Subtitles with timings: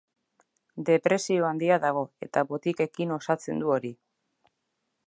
[0.87, 3.95] Depresio handia dago eta botikekin osatzen du hori.